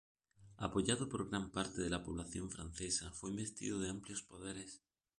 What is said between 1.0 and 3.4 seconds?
por gran parte de la población francesa, fue